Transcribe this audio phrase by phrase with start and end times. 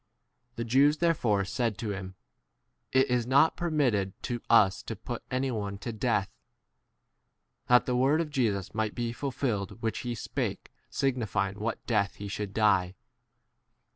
[0.55, 2.15] The Jews therefore said to him,
[2.91, 6.31] It is not permitted to 32 us to put any one to death;
[7.67, 11.85] that the word of Jesus might be ful filled which he spake signifying 33 what
[11.85, 12.95] death he should die.